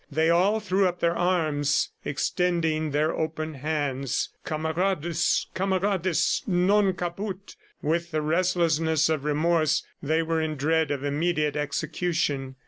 They 0.11 0.31
all 0.31 0.59
threw 0.59 0.87
up 0.87 0.99
their 0.99 1.15
arms, 1.15 1.91
extending 2.03 2.89
their 2.89 3.13
open 3.15 3.53
hands: 3.53 4.29
"Kamarades... 4.43 5.45
kamarades, 5.53 6.41
non 6.47 6.93
kaput." 6.93 7.55
With 7.83 8.09
the 8.09 8.23
restlessness 8.23 9.09
of 9.09 9.23
remorse, 9.25 9.85
they 10.01 10.23
were 10.23 10.41
in 10.41 10.55
dread 10.55 10.89
of 10.89 11.03
immediate 11.03 11.55
execution. 11.55 12.55